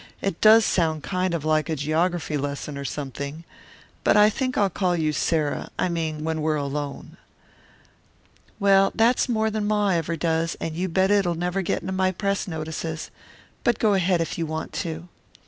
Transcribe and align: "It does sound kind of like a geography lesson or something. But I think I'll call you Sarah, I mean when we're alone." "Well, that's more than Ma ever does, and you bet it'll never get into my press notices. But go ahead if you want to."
"It 0.19 0.41
does 0.41 0.65
sound 0.65 1.03
kind 1.03 1.35
of 1.35 1.45
like 1.45 1.69
a 1.69 1.75
geography 1.75 2.35
lesson 2.35 2.75
or 2.75 2.85
something. 2.85 3.43
But 4.03 4.17
I 4.17 4.31
think 4.31 4.57
I'll 4.57 4.67
call 4.67 4.95
you 4.95 5.13
Sarah, 5.13 5.69
I 5.77 5.89
mean 5.89 6.23
when 6.23 6.41
we're 6.41 6.55
alone." 6.55 7.17
"Well, 8.59 8.91
that's 8.95 9.29
more 9.29 9.51
than 9.51 9.67
Ma 9.67 9.89
ever 9.89 10.15
does, 10.15 10.57
and 10.59 10.75
you 10.75 10.89
bet 10.89 11.11
it'll 11.11 11.35
never 11.35 11.61
get 11.61 11.81
into 11.83 11.93
my 11.93 12.11
press 12.11 12.47
notices. 12.47 13.11
But 13.63 13.77
go 13.77 13.93
ahead 13.93 14.21
if 14.21 14.39
you 14.39 14.47
want 14.47 14.73
to." 14.85 15.07